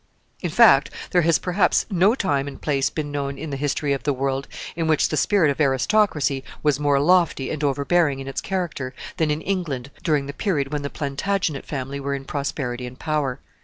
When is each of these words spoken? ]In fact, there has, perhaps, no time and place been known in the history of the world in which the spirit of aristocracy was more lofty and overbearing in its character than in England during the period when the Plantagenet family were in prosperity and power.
]In 0.41 0.49
fact, 0.49 0.89
there 1.11 1.21
has, 1.21 1.37
perhaps, 1.37 1.85
no 1.91 2.15
time 2.15 2.47
and 2.47 2.59
place 2.59 2.89
been 2.89 3.11
known 3.11 3.37
in 3.37 3.51
the 3.51 3.55
history 3.55 3.93
of 3.93 4.01
the 4.01 4.13
world 4.15 4.47
in 4.75 4.87
which 4.87 5.09
the 5.09 5.15
spirit 5.15 5.51
of 5.51 5.61
aristocracy 5.61 6.43
was 6.63 6.79
more 6.79 6.99
lofty 6.99 7.51
and 7.51 7.63
overbearing 7.63 8.17
in 8.19 8.27
its 8.27 8.41
character 8.41 8.95
than 9.17 9.29
in 9.29 9.41
England 9.43 9.91
during 10.01 10.25
the 10.25 10.33
period 10.33 10.73
when 10.73 10.81
the 10.81 10.89
Plantagenet 10.89 11.65
family 11.67 11.99
were 11.99 12.15
in 12.15 12.25
prosperity 12.25 12.87
and 12.87 12.97
power. 12.97 13.41